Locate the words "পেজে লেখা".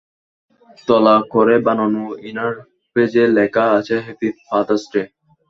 2.95-3.65